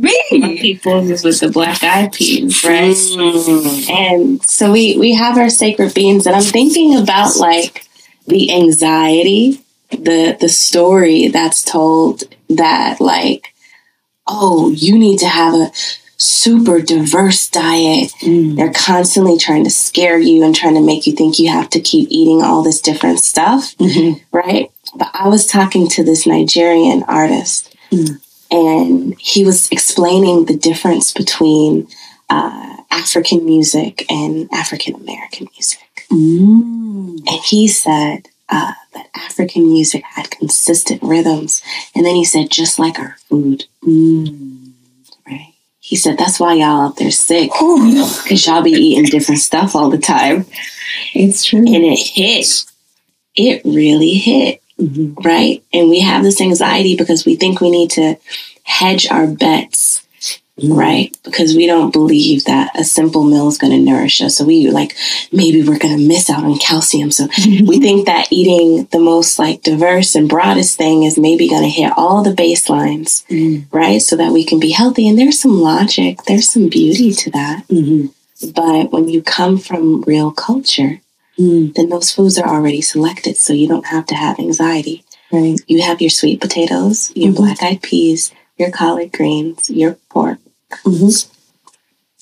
[0.00, 0.58] Look at me.
[0.60, 2.94] people with the black eyed peas, right?
[2.96, 3.90] Mm.
[3.90, 7.86] And so we we have our sacred beans, and I'm thinking about like
[8.26, 13.54] the anxiety, the the story that's told that like,
[14.26, 15.70] oh, you need to have a
[16.18, 18.10] super diverse diet.
[18.22, 18.56] Mm.
[18.56, 21.80] They're constantly trying to scare you and trying to make you think you have to
[21.80, 24.20] keep eating all this different stuff, Mhm.
[24.32, 24.70] right?
[24.94, 28.18] But I was talking to this Nigerian artist, Mm.
[28.50, 31.86] and he was explaining the difference between
[32.30, 36.06] uh, African music and African American music.
[36.10, 37.18] Mm.
[37.26, 41.62] And he said uh, that African music had consistent rhythms.
[41.94, 44.70] And then he said, just like our food, Mm.
[45.26, 45.52] right?
[45.80, 49.90] He said, that's why y'all out there sick, because y'all be eating different stuff all
[49.90, 50.46] the time.
[51.14, 51.58] It's true.
[51.60, 52.64] And it hit.
[53.36, 55.22] It really hit, Mhm.
[55.24, 55.62] right?
[55.72, 58.16] And we have this anxiety because we think we need to
[58.64, 60.02] hedge our bets
[60.62, 61.16] right?
[61.22, 64.36] Because we don't believe that a simple meal is going to nourish us.
[64.36, 64.96] So we like,
[65.32, 67.10] maybe we're going to miss out on calcium.
[67.10, 71.62] So we think that eating the most like diverse and broadest thing is maybe going
[71.62, 73.66] to hit all the baselines, Mm.
[73.72, 74.00] right?
[74.00, 75.08] So that we can be healthy.
[75.08, 77.66] And there's some logic, there's some beauty to that.
[77.68, 78.10] Mhm.
[78.54, 81.00] But when you come from real culture,
[81.38, 81.74] Mm.
[81.74, 83.36] then those foods are already selected.
[83.36, 85.04] So you don't have to have anxiety.
[85.30, 85.58] Right.
[85.66, 87.36] You have your sweet potatoes, your Mhm.
[87.36, 90.38] black eyed peas, your collard greens, your pork
[90.84, 91.26] Mhm.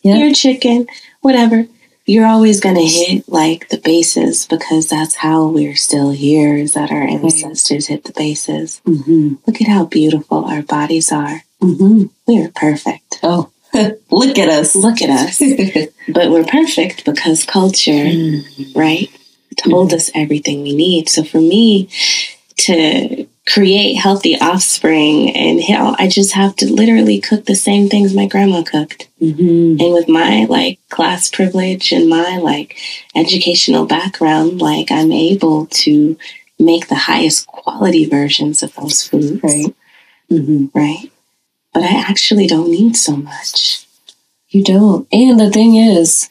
[0.03, 0.17] Yeah.
[0.17, 0.87] your chicken,
[1.23, 1.67] whatever.
[2.07, 6.75] You're always going to hit like the bases because that's how we're still here, is
[6.75, 8.83] that our ancestors hit the bases.
[8.87, 9.39] Mhm.
[9.47, 11.45] Look at how beautiful our bodies are.
[11.63, 12.11] Mhm.
[12.27, 13.21] We are perfect.
[13.23, 13.49] Oh,
[14.11, 14.77] look at us.
[14.77, 15.39] Look at us.
[16.09, 18.13] but we're perfect because culture,
[18.75, 19.09] right,
[19.57, 21.09] told us everything we need.
[21.09, 21.89] So for me
[22.59, 28.15] to create healthy offspring and hell, I just have to literally cook the same things
[28.15, 29.09] my grandma cooked.
[29.21, 29.81] Mhm.
[29.81, 32.77] and with my like class privilege and my like
[33.15, 36.17] educational background like i'm able to
[36.59, 39.75] make the highest quality versions of those foods Right.
[40.31, 40.71] Mhm.
[40.75, 41.11] right
[41.73, 43.87] but i actually don't need so much
[44.51, 45.09] You don't.
[45.11, 46.29] And the thing is,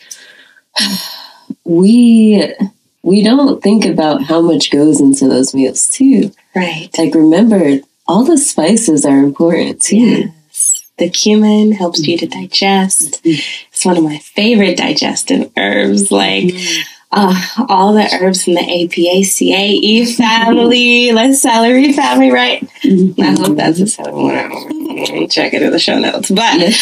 [1.65, 2.53] we
[3.01, 6.31] we don't think about how much goes into those meals too.
[6.55, 9.97] Right Like remember, all the spices are important too.
[10.45, 13.67] yes the cumin helps you to digest mm-hmm.
[13.71, 16.81] it's one of my favorite digestive herbs like mm-hmm.
[17.11, 21.15] uh, all the herbs in the Apiaceae family, mm-hmm.
[21.15, 22.63] like celery family, right?
[22.83, 25.29] I hope that's a seven one.
[25.29, 26.31] Check it in the show notes.
[26.31, 26.73] But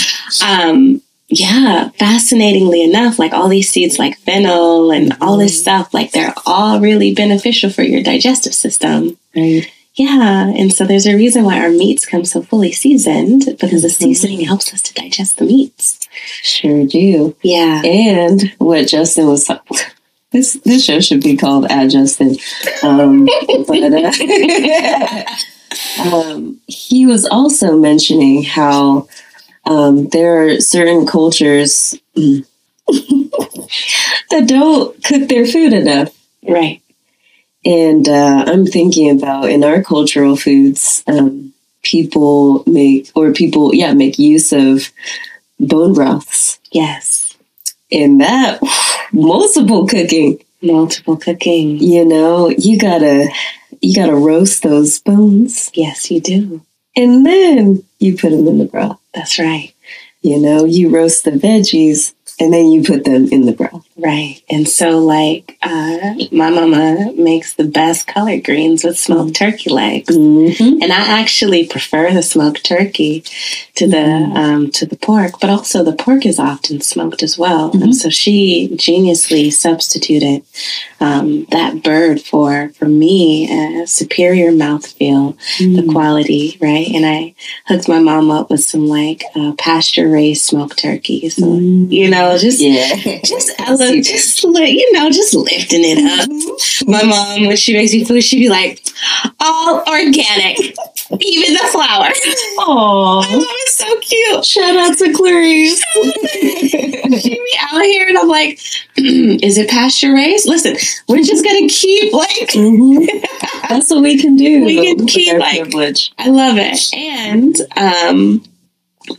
[0.42, 6.14] um, yeah, fascinatingly enough, like all these seeds like fennel and all this stuff, like
[6.14, 9.18] they're all really beneficial for your digestive system.
[9.36, 9.72] Right.
[9.96, 13.90] Yeah, and so there's a reason why our meats come so fully seasoned because the
[13.90, 16.08] seasoning helps us to digest the meats.
[16.42, 17.36] Sure do.
[17.42, 17.82] Yeah.
[17.84, 19.78] And what Justin was talking.
[20.32, 22.38] This this show should be called At Justin.
[22.84, 23.26] Um,
[23.68, 25.26] but uh,
[26.16, 29.10] um, he was also mentioning how
[29.66, 32.46] um, there are certain cultures mm,
[32.88, 36.16] that don't cook their food enough.
[36.48, 36.81] Right.
[37.66, 43.94] And uh, I'm thinking about in our cultural foods, um, people make, or people, yeah,
[43.94, 44.90] make use of
[45.60, 46.60] bone broths.
[46.72, 47.38] Yes.
[47.92, 48.60] And that,
[49.14, 51.78] multiple cooking, Multiple cooking.
[51.78, 53.30] you know, you gotta,
[53.82, 55.72] you gotta roast those bones.
[55.74, 56.62] Yes, you do.
[56.96, 59.00] And then you put them in the broth.
[59.14, 59.74] That's right.
[60.22, 63.86] You know, you roast the veggies and then you put them in the broth.
[63.98, 64.42] Right.
[64.50, 70.18] And so, like, uh, my mama makes the best collard greens with smoked turkey legs.
[70.18, 70.82] Mhm.
[70.82, 73.24] And I actually prefer the smoked turkey
[73.76, 74.36] to the Mhm.
[74.36, 77.70] um, to the pork, but also the pork is often smoked as well.
[77.72, 77.82] Mhm.
[77.84, 80.42] And so she geniusly substituted
[81.00, 85.92] um, that bird for for me a superior mouthfeel, the Mm.
[85.92, 86.88] quality, right?
[86.94, 87.34] And I
[87.68, 91.28] hooked my mom up with some like uh, pasture raised smoked turkey.
[91.30, 91.92] So Mm.
[91.92, 93.20] you know, just Yeah.
[93.24, 96.88] just I love, just li- you know, just lifting it up.
[96.88, 98.82] My mom, when she makes me food, she'd be like,
[99.40, 102.10] all organic, even the flour.
[102.64, 103.24] Oh,
[103.64, 104.46] it's so cute.
[104.46, 105.82] Shout out to Clarice.
[107.22, 108.60] She'd be out here, and I'm like,
[108.98, 110.48] is it pasture raised?
[110.48, 110.76] Listen,
[111.08, 112.50] we're just gonna keep like.
[112.52, 113.08] Mhm.
[113.68, 114.64] That's what we can do.
[114.64, 116.12] We can keep, like- privilege.
[116.20, 118.44] I love it, and um,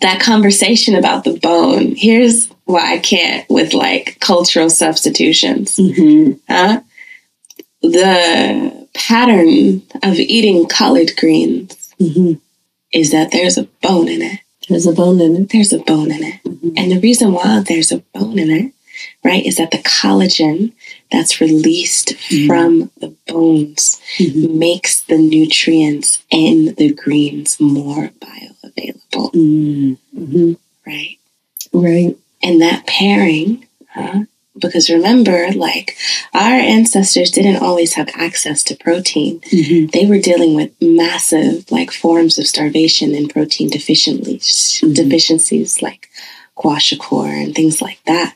[0.00, 1.94] that conversation about the bone.
[1.96, 5.76] Here's why I can't with like cultural substitutions.
[5.76, 6.38] Mhm.
[6.48, 6.80] Huh?
[7.82, 12.38] The pattern of eating collard greens Mhm.
[12.92, 14.38] is that there's a bone in it.
[14.68, 15.48] There's a bone in it.
[15.50, 16.34] There's a bone in it.
[16.46, 16.74] Mhm.
[16.76, 18.72] And the reason why there's a bone in it,
[19.24, 20.72] right, is that the collagen
[21.10, 22.46] that's released Mhm.
[22.46, 24.54] from the bones Mhm.
[24.54, 29.96] makes the nutrients in the greens more bioavailable, Mhm.
[30.16, 30.56] Mhm.
[30.86, 31.16] right?
[31.72, 32.16] Right.
[32.42, 34.20] And that pairing, huh?
[34.58, 35.96] Because remember, like
[36.34, 39.40] our ancestors didn't always have access to protein.
[39.50, 39.90] Mhm.
[39.92, 44.94] They were dealing with massive like forms of starvation and protein deficiencies, Mhm.
[44.94, 46.08] deficiencies like
[46.54, 48.34] kwashiorkor and things like that.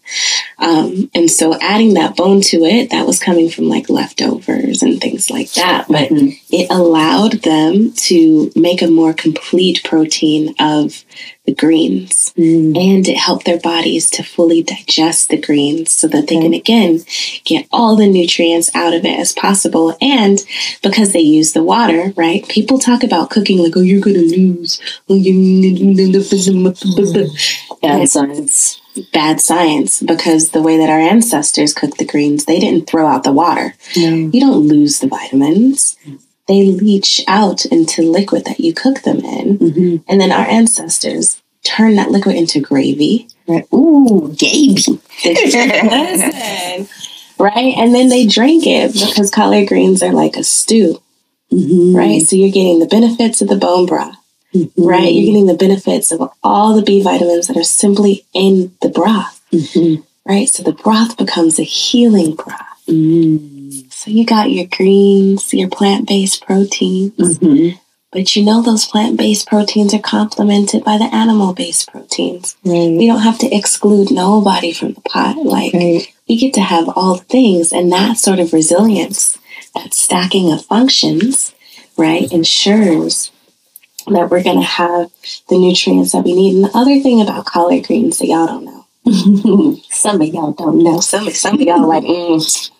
[0.58, 5.00] Um, and so adding that bone to it, that was coming from like leftovers and
[5.00, 5.86] things like that.
[5.86, 6.36] But Mhm.
[6.50, 11.04] it allowed them to make a more complete protein of
[11.46, 12.76] the greens Mhm.
[12.76, 16.44] and it helped their bodies to fully digest the greens so that they Okay.
[16.46, 17.04] can again
[17.44, 20.44] get all the nutrients out of it as possible and
[20.82, 24.80] because they use the water right people talk about cooking like oh you're gonna lose
[25.08, 25.34] oh, you
[27.82, 28.80] Bad science.
[29.12, 33.22] bad science because the way that our ancestors cooked the greens they didn't throw out
[33.24, 34.30] the water No.
[34.32, 35.96] you don't lose the vitamins
[36.48, 40.02] they leach out into liquid that you cook them in Mhm.
[40.08, 43.64] and then our ancestors turn that liquid into gravy Right.
[43.72, 44.98] Ooh, Gaby.
[45.24, 46.88] Listen,
[47.38, 47.74] right?
[47.76, 51.00] And then they drink it because collard greens are like a stew,
[51.52, 51.94] Mhm.
[51.94, 52.26] right?
[52.26, 54.16] So you're getting the benefits of the bone broth,
[54.54, 54.70] Mhm.
[54.76, 55.12] right?
[55.12, 59.40] You're getting the benefits of all the B vitamins that are simply in the broth,
[59.52, 60.02] Mhm.
[60.24, 60.48] right?
[60.48, 62.60] So the broth becomes a healing broth.
[62.88, 63.65] Mhm.
[64.06, 67.76] So you got your greens, your plant based proteins, Mhm.
[68.12, 72.54] but you know those plant based proteins are complemented by the animal based proteins.
[72.64, 72.96] Right.
[72.96, 75.44] We don't have to exclude nobody from the pot.
[75.44, 76.06] Like, Right.
[76.28, 79.38] we get to have all the things and that sort of resilience
[79.74, 81.50] that stacking of functions
[81.96, 83.32] right ensures
[84.06, 85.10] that we're going to have
[85.48, 88.64] the nutrients that we need and the other thing about collard greens that y'all don't
[88.64, 88.84] know
[89.90, 91.00] Some of y'all don't know.
[91.00, 92.70] some, some of y'all like mm,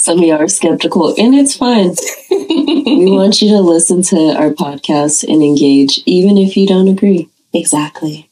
[0.00, 1.94] Some of y'all are skeptical, and it's fine.
[2.30, 7.28] we want you to listen to our podcast and engage, even if you don't agree.
[7.52, 8.26] exactly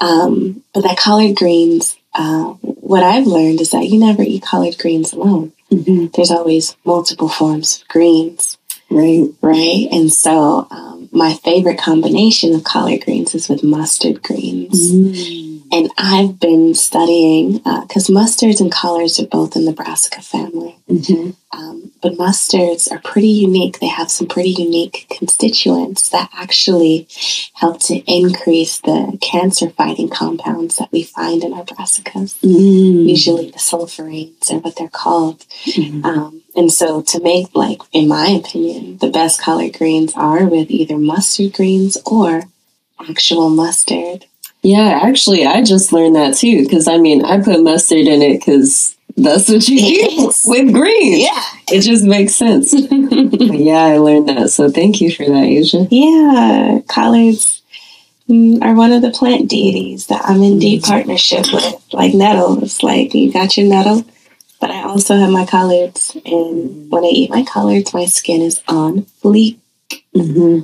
[0.00, 4.76] um, but that collard greens uh, what i've learned is that you never eat collard
[4.78, 6.06] greens alone Mm-hmm.
[6.14, 8.58] there's always multiple forms of greens
[8.92, 9.28] Right.
[9.40, 9.86] right?
[9.92, 14.90] And so, um, my favorite combination of collard greens is with mustard greens.
[14.92, 15.62] Mm.
[15.70, 20.76] And I've been studying because mustards and collards are both in the brassica family.
[20.90, 21.34] Mhm.
[21.52, 23.78] Um, but mustards are pretty unique.
[23.78, 27.06] They have some pretty unique constituents that actually
[27.54, 32.34] help to increase the cancer fighting compounds that we find in our brassicas.
[32.42, 33.08] Mm.
[33.08, 35.44] Usually, the sulfurines are what they're called.
[35.66, 36.04] Mhm.
[36.04, 40.70] Um, and so to make like, in my opinion, the best collard greens are with
[40.70, 42.44] either mustard greens or
[43.08, 44.26] actual mustard.
[44.62, 46.62] Yeah, actually, I just learned that too.
[46.62, 51.22] Because I mean, I put mustard in it because that's what you do with greens.
[51.22, 51.42] Yeah.
[51.72, 52.74] It just makes sense.
[53.60, 54.50] Yeah, I learned that.
[54.50, 55.86] So thank you for that, Asia.
[55.90, 57.62] Yeah, collards
[58.28, 61.74] mm, are one of the plant deities that I'm in deep partnership with.
[61.92, 64.04] Like nettle, it's like you got your nettle,
[64.60, 66.16] but I also have my collards.
[66.24, 69.58] And when I eat my collards, my skin is on fleek.
[70.14, 70.60] Mm-hmm.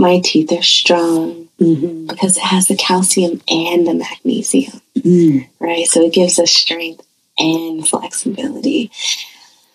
[0.00, 2.06] My teeth are strong Mm-hmm.
[2.06, 4.80] because it has the calcium and the magnesium.
[4.96, 5.64] Mm-hmm.
[5.64, 5.86] right?
[5.88, 7.04] So it gives us strength
[7.38, 8.90] and flexibility.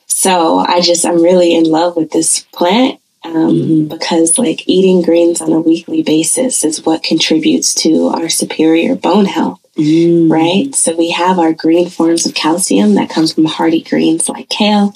[0.08, 5.42] So I just, I'm really in love with this plant um, because, like, eating greens
[5.42, 9.60] on a weekly basis is what contributes to our superior bone health.
[9.76, 10.30] Mm.
[10.32, 10.76] right?
[10.76, 14.94] So we have our green forms of calcium that comes from hardy greens like kale.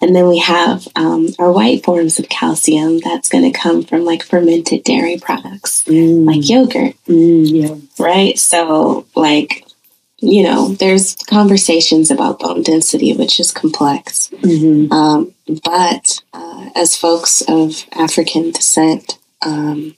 [0.00, 4.04] And then we have um, our white forms of calcium that's going to come from
[4.04, 6.26] like fermented dairy products Mm.
[6.26, 8.04] like yogurt, Mm, yeah.
[8.04, 8.36] right?
[8.36, 9.62] So, like,
[10.26, 14.28] you know, there's conversations about bone density, which is complex.
[14.42, 14.90] Mhm.
[14.92, 19.94] Um, but uh, as folks of African descent, um,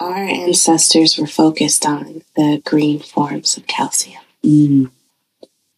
[0.00, 4.22] our ancestors were focused on the green forms of calcium.
[4.44, 4.90] Mm.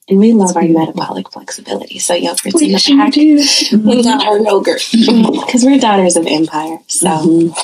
[0.09, 1.99] And we love our metabolic flexibility.
[1.99, 3.13] So yogurt's We in the pack.
[3.13, 3.43] do.
[3.79, 6.79] We got our yogurt because we're daughters of empire.
[6.87, 7.57] So Mhm.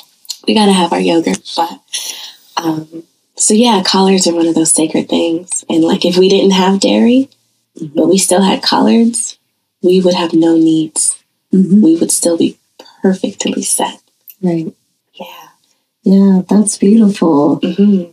[0.47, 1.41] we got to have our yogurt.
[1.57, 1.78] But
[2.57, 3.05] um,
[3.41, 5.64] so yeah, collards are one of those sacred things.
[5.68, 7.28] And like if we didn't have dairy,
[7.78, 7.95] Mhm.
[7.95, 9.38] but we still had collards,
[9.82, 11.16] we would have no needs.
[11.53, 11.80] Mhm.
[11.82, 12.57] We would still be
[13.03, 14.01] perfectly set.
[14.43, 14.72] Right.
[15.14, 15.49] Yeah.
[16.05, 17.57] Yeah, that's beautiful.
[17.57, 18.05] hmm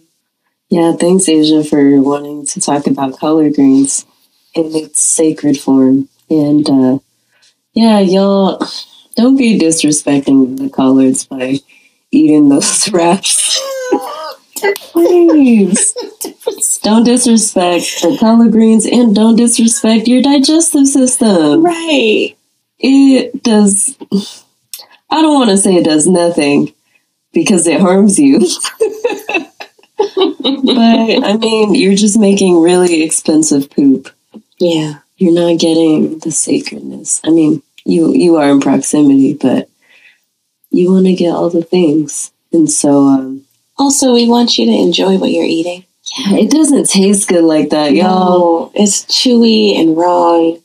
[0.69, 4.05] Yeah, thanks, Asia, for wanting to talk about collard greens
[4.53, 6.09] in its sacred form.
[6.29, 6.99] And uh,
[7.73, 8.61] yeah, y'all,
[9.15, 11.59] don't be disrespecting the collards by
[12.11, 13.59] eating those wraps.
[14.77, 15.93] Please.
[16.81, 21.63] Don't disrespect the collard greens and don't disrespect your digestive system.
[21.63, 22.35] Right.
[22.79, 23.97] It does,
[25.09, 26.73] I don't want to say it does nothing
[27.33, 28.39] because it harms you.
[29.97, 34.09] but I mean, you're just making really expensive poop.
[34.59, 34.99] Yeah.
[35.17, 37.21] You're not getting the sacredness.
[37.23, 39.69] I mean, you you are in proximity, but
[40.69, 43.45] you want to get all the things, and so um,
[43.79, 45.83] Also, we want you to enjoy what you're eating.
[46.17, 48.39] yeah, it doesn't taste good like that, y'all.
[48.39, 50.59] No, it's chewy and wrong.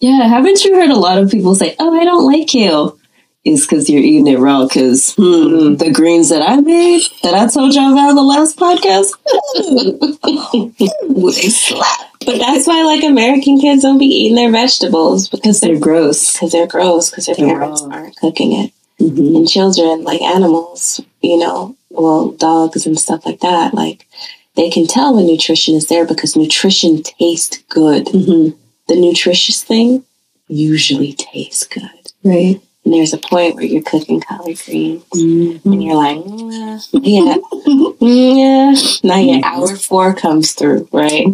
[0.00, 2.98] Yeah, haven't you heard a lot of people say, "Oh, I don't like kale"?
[3.44, 4.66] It's because you're eating it raw.
[4.66, 8.58] Because hmm, the greens that I made, that I told y'all about in the last
[8.58, 9.12] podcast,
[11.36, 12.00] they slap.
[12.26, 16.32] But that's why, like, American kids don't be eating their vegetables because They're they're gross.
[16.32, 18.72] because they're gross because their They're parents aren't cooking it.
[19.00, 19.36] Mhm.
[19.36, 24.06] And children, like animals, you know, well, dogs and stuff like that, like
[24.54, 28.06] they can tell when nutrition is there because nutrition tastes good.
[28.06, 28.54] Mhm.
[28.88, 30.04] The nutritious thing
[30.48, 31.90] usually tastes good.
[32.22, 32.60] Right.
[32.84, 35.60] And there's a point where you're cooking collard greens Mhm.
[35.64, 37.40] and you're like, "Mm, not.
[38.00, 41.26] Mm, yeah, Now your Hour four comes through, right?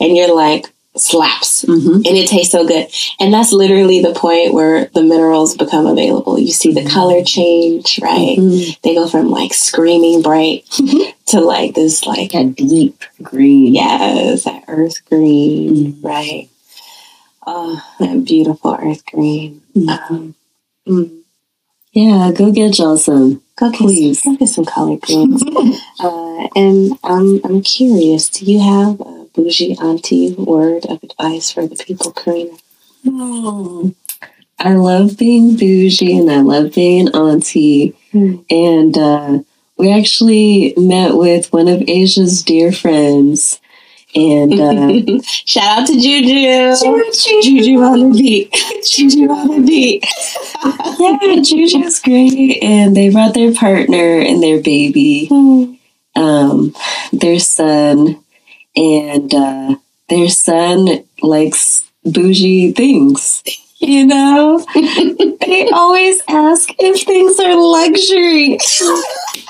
[0.00, 1.64] And you're like, slaps.
[1.64, 1.96] Mhm.
[2.06, 2.88] And it tastes so good.
[3.20, 6.38] And that's literally the point where the minerals become available.
[6.38, 8.36] You see the color change, right?
[8.38, 8.80] Mhm.
[8.82, 10.64] They go from like screaming bright
[11.26, 13.74] to like this, like, A deep green.
[13.74, 16.04] yes, that earth green, Mhm.
[16.04, 16.48] right?
[17.46, 19.62] Oh, that beautiful earth green.
[19.88, 20.34] Um,
[20.86, 21.10] mm.
[21.94, 23.40] Yeah, go get y'all some.
[23.56, 24.22] Go get, Please.
[24.22, 25.42] some, go get some collard greens.
[26.00, 31.66] uh, and I'm, I'm curious, do you have a bougie auntie word of advice for
[31.66, 32.56] the people, Karina?
[33.06, 33.94] Mm.
[34.58, 37.96] I love being bougie and I love being auntie.
[38.12, 38.44] Mm.
[38.50, 39.38] And uh,
[39.76, 43.60] we actually met with one of Asia's dear friends.
[44.16, 46.74] And uh, Shout out to Juju.
[47.42, 48.52] Juju on the beat.
[48.90, 50.04] Juju on the beat.
[50.98, 52.60] yeah, Juju's great.
[52.60, 55.28] And they brought their partner and their baby,
[56.16, 56.74] um,
[57.12, 58.24] their son.
[58.76, 59.76] And uh,
[60.08, 63.42] their son likes bougie things.
[63.80, 68.58] You know, they always ask if things are luxury.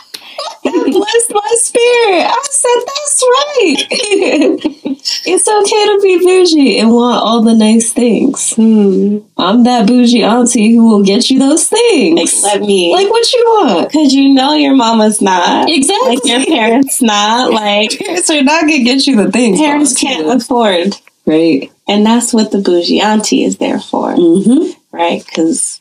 [0.63, 2.27] Bless my spirit.
[2.27, 4.99] I said that's right.
[5.27, 8.53] it's okay to be bougie and want all the nice things.
[8.55, 9.19] Hmm.
[9.37, 12.43] I'm that bougie auntie who will get you those Like, things.
[12.43, 12.93] let me.
[12.93, 13.89] Like what you want.
[13.89, 15.69] Because you know your mama's not.
[15.71, 16.17] Exactly.
[16.17, 17.53] Like your parents not.
[17.59, 19.59] Like parents are not gonna get you the things.
[19.59, 20.95] parents can't afford.
[21.27, 21.71] Right.
[21.87, 25.25] And that's what the bougie auntie is there for, hmm right?
[25.25, 25.81] Because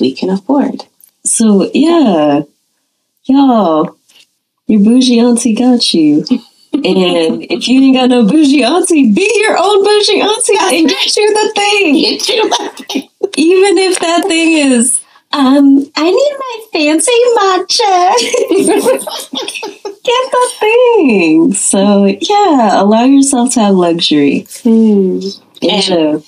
[0.00, 0.84] we can afford.
[1.24, 2.42] So yeah,
[3.24, 3.95] y'all,
[4.66, 6.24] your bougie auntie got you.
[6.72, 11.16] And if you ain't got no bougie auntie, be your own bougie auntie and get
[11.16, 11.94] you the thing.
[11.94, 15.00] Get you that Even if that thing is,
[15.32, 18.16] um, I need my fancy matcha.
[20.04, 21.52] get the thing.
[21.54, 24.46] So yeah, allow yourself to have luxury.
[24.62, 25.20] Hmm.
[25.62, 26.22] Asia,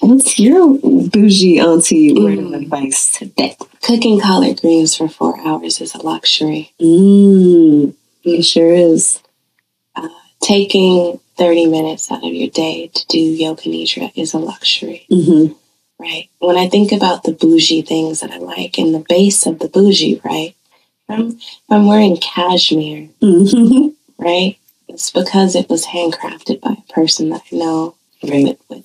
[0.00, 0.78] what's your
[1.08, 2.62] bougie auntie word of Mm.
[2.62, 3.56] advice today?
[3.82, 6.72] Cooking collard greens for four hours is a luxury.
[6.80, 7.94] Mmm,
[8.24, 9.20] it sure is.
[10.40, 15.52] Taking 30 minutes out of your day to do yoga nidra is a luxury, Mm-hmm.
[15.98, 16.28] right?
[16.38, 19.68] When I think about the bougie things that I like and the base of the
[19.68, 20.54] bougie, right?
[21.08, 21.38] I'm,
[21.68, 23.88] I'm wearing cashmere, Mm-hmm.
[24.24, 24.56] right?
[24.86, 28.44] It's because it was handcrafted by a person that I know Right.
[28.44, 28.84] with, with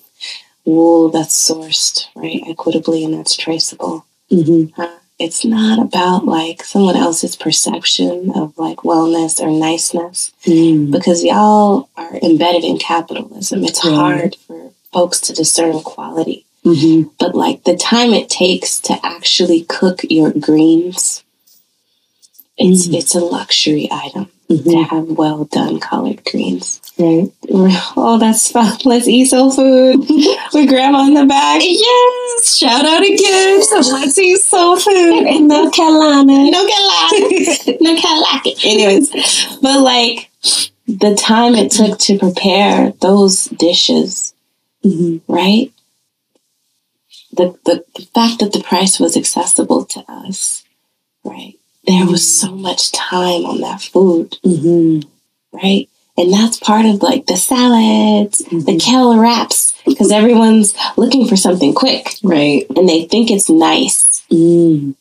[0.64, 4.06] wool that's sourced right equitably and that's traceable.
[4.30, 4.80] Mm-hmm.
[4.80, 10.90] Uh, it's not about like someone else's perception of like wellness or niceness Mm.
[10.90, 13.64] because y'all are embedded in capitalism.
[13.64, 13.94] It's Right.
[13.94, 16.44] hard for folks to discern quality.
[16.64, 17.08] Mm-hmm.
[17.18, 21.22] But like the time it takes to actually cook your greens,
[22.56, 22.94] it's Mm.
[22.98, 24.70] it's a luxury item Mm-hmm.
[24.70, 26.80] to have well done collard greens.
[26.98, 27.32] Right.
[27.96, 28.76] Oh, that's fun.
[28.84, 30.00] Let's eat soul food
[30.52, 31.62] with grandma in the back.
[31.64, 32.56] Yes.
[32.58, 36.50] Shout out again to Let's Eat Soul Food in North Carolina.
[36.50, 37.78] No Carolina.
[37.80, 38.50] no Carolina.
[38.64, 39.10] Anyways,
[39.62, 40.30] but like
[40.86, 44.34] the time it took to prepare those dishes,
[44.84, 45.32] Mm-hmm.
[45.32, 45.72] right?
[47.32, 50.62] The, the the fact that the price was accessible to us,
[51.24, 51.54] right?
[51.86, 55.08] There was so much time on that food, Mm-hmm.
[55.56, 55.88] right?
[56.16, 61.74] And that's part of like the salads, the kale wraps, because everyone's looking for something
[61.74, 62.64] quick Right.
[62.76, 64.94] and they think it's nice, Mm.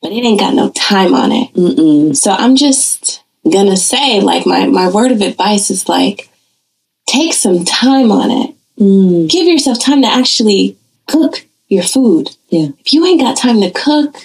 [0.00, 1.52] but it ain't got no time on it.
[1.54, 2.16] Mm-mm.
[2.16, 6.30] So I'm just gonna say, like, my, my word of advice is like,
[7.08, 8.54] take some time on it.
[8.78, 9.28] Mm.
[9.28, 10.76] Give yourself time to actually
[11.06, 12.30] cook your food.
[12.48, 12.68] Yeah.
[12.78, 14.16] If you ain't got time to cook,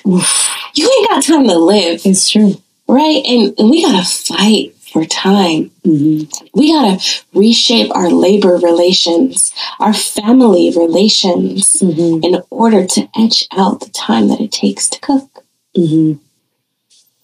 [0.76, 2.62] you ain't got time to live, It's true.
[2.88, 3.22] right?
[3.26, 5.72] And, and we gotta fight for time.
[5.86, 6.46] Mm-hmm.
[6.54, 7.04] We gotta
[7.34, 12.24] reshape our labor relations, our family relations, Mm-hmm.
[12.24, 15.44] in order to etch out the time that it takes to cook,
[15.78, 16.14] Mm-hmm.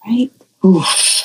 [0.06, 0.30] right?
[0.64, 1.22] Oof.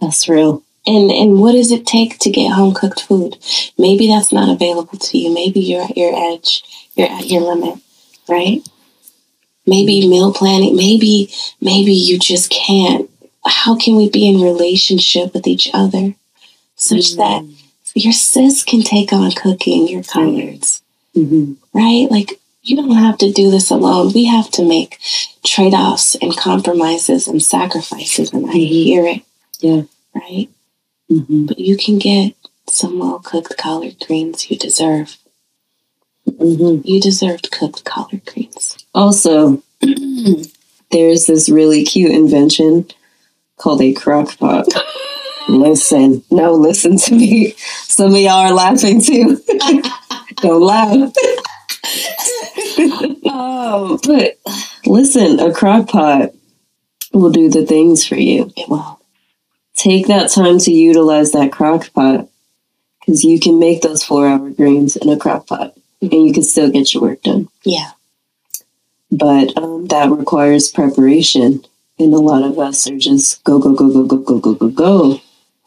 [0.00, 0.62] That's real.
[0.84, 3.36] And and what does it take to get home cooked food?
[3.78, 5.32] Maybe that's not available to you.
[5.32, 6.64] Maybe you're at your edge.
[6.96, 7.78] You're at your limit,
[8.28, 8.66] right?
[9.66, 10.74] Maybe meal planning.
[10.76, 13.08] Maybe maybe you just can't.
[13.46, 16.14] How can we be in relationship with each other
[16.76, 17.44] such that
[17.94, 20.82] your sis can take on cooking your collards,
[21.16, 21.52] Mm-hmm.
[21.74, 22.08] right?
[22.10, 24.12] Like you don't have to do this alone.
[24.14, 24.98] We have to make
[25.44, 29.22] trade offs and compromises and sacrifices, and I hear it,
[29.60, 29.82] Yeah.
[30.14, 30.48] right?
[31.10, 31.46] Mm-hmm.
[31.46, 32.34] but you can get
[32.68, 35.18] some well cooked collard greens you deserve.
[36.28, 36.86] Mm-hmm.
[36.86, 38.84] You deserved cooked collard greens.
[38.94, 39.62] Also,
[40.90, 42.86] there's this really cute invention
[43.56, 44.66] called a crock pot.
[45.48, 47.54] listen, no, listen to me.
[47.56, 49.40] Some of y'all are laughing too.
[50.36, 51.12] Don't laugh.
[53.26, 54.38] oh, but
[54.86, 56.30] listen, a crock pot
[57.12, 58.52] will do the things for you.
[58.56, 59.00] It will.
[59.74, 62.28] Take that time to utilize that crock pot
[63.00, 66.42] because you can make those four hour greens in a crock pot and you can
[66.42, 67.92] still get your work done Yeah.
[69.10, 71.64] but um, that requires preparation
[71.98, 74.68] and a lot of us are just go go go go go go go go
[74.68, 75.20] go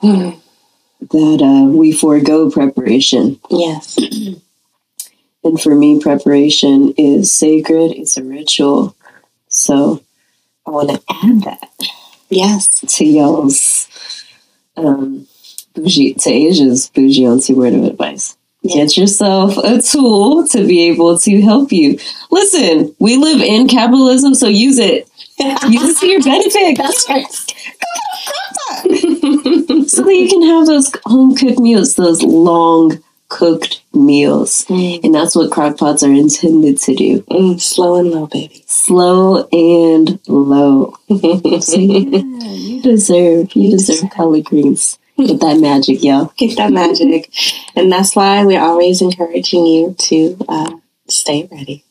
[0.04, 0.40] Mm.
[1.12, 3.98] that uh, we forego preparation Yes.
[5.44, 8.96] and for me preparation is sacred it's a ritual
[9.48, 10.02] so
[10.66, 11.70] i want to add that
[12.30, 12.82] Yes.
[12.82, 13.88] to y'all's
[14.76, 15.28] um,
[15.74, 18.36] bougie to asia's bougie auntie word of advice
[18.74, 22.00] Get yourself a tool to be able to help you.
[22.32, 25.10] Listen, we live in capitalism, so use it.
[25.38, 26.78] Use it to your benefit.
[26.78, 27.30] That's right.
[29.90, 34.66] so that you can have those home cooked meals, those long cooked meals.
[34.66, 35.04] Mm.
[35.04, 37.22] And that's what crock pots are intended to do.
[37.24, 38.64] Mm, slow and low, baby.
[38.68, 40.94] Slow and low.
[41.62, 45.00] So yeah, you deserve you deserve collard greens.
[45.18, 46.34] Get that magic, y'all.
[46.38, 47.32] Get that magic.
[47.76, 50.72] and that's why we're always encouraging you to uh,
[51.08, 51.84] stay ready.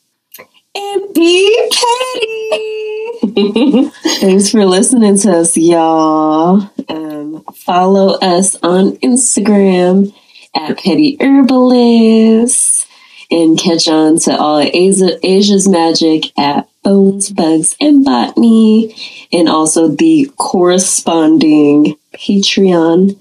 [0.75, 3.91] And be petty.
[4.19, 6.69] Thanks for listening to us, y'all.
[6.89, 10.13] Um, follow us on Instagram
[10.53, 12.87] at Petty Herbalist
[13.31, 18.95] and catch on to all Asia, Asia's magic at Bones, Bugs, and Botany,
[19.33, 23.19] and also the corresponding Patreon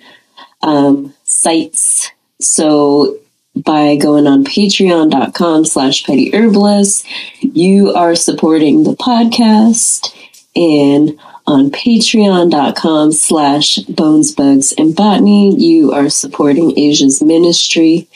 [0.62, 2.10] um, sites.
[2.40, 3.18] So
[3.56, 7.06] by going on patreon.com slash petty herbalist,
[7.40, 10.14] you are supporting the podcast
[10.54, 18.08] and on patreon.com slash bones bugs and botany you are supporting asia's ministry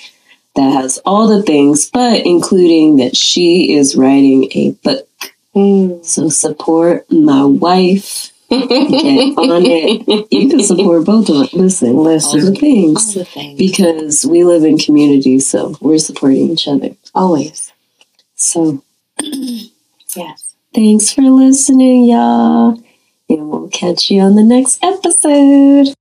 [0.57, 5.07] that has all the things but including that she is writing a book
[5.59, 6.05] Mm.
[6.05, 8.59] so support my wife get
[9.39, 12.41] on it you can support both of us listen Listen.
[12.41, 13.59] all the All things the things.
[13.59, 17.73] because we live in communities so we're supporting each other Always.
[18.35, 18.83] so
[20.17, 20.55] Yes.
[20.75, 22.81] Thanks for listening, y'all.
[23.29, 25.95] And we'll catch you on the next episode.